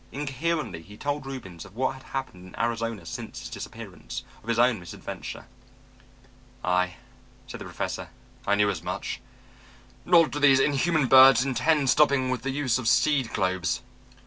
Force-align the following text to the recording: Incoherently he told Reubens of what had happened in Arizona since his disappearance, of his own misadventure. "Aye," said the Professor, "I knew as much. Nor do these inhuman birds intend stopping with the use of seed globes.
Incoherently 0.11 0.81
he 0.81 0.97
told 0.97 1.27
Reubens 1.27 1.63
of 1.63 1.75
what 1.75 1.93
had 1.93 2.01
happened 2.05 2.47
in 2.47 2.59
Arizona 2.59 3.05
since 3.05 3.41
his 3.41 3.51
disappearance, 3.51 4.23
of 4.41 4.49
his 4.49 4.57
own 4.57 4.79
misadventure. 4.79 5.45
"Aye," 6.63 6.95
said 7.45 7.59
the 7.61 7.65
Professor, 7.65 8.09
"I 8.47 8.55
knew 8.55 8.71
as 8.71 8.81
much. 8.81 9.21
Nor 10.03 10.25
do 10.27 10.39
these 10.39 10.59
inhuman 10.59 11.05
birds 11.05 11.45
intend 11.45 11.91
stopping 11.91 12.31
with 12.31 12.41
the 12.41 12.49
use 12.49 12.79
of 12.79 12.87
seed 12.87 13.31
globes. 13.31 13.83